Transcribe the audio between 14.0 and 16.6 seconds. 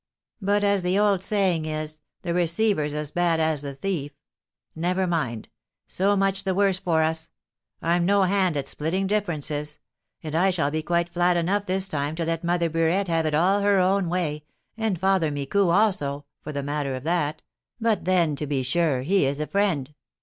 way, and Father Micou also, for